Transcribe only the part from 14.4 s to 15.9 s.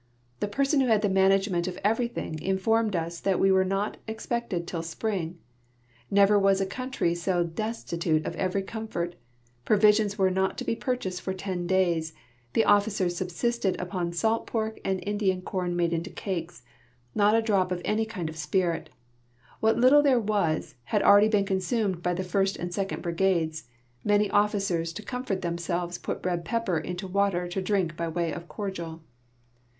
pork and Indian ALBEMARLE LN